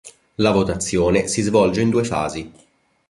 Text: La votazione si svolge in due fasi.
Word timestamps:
La 0.37 0.49
votazione 0.49 1.27
si 1.27 1.43
svolge 1.43 1.81
in 1.81 1.91
due 1.91 2.03
fasi. 2.03 2.51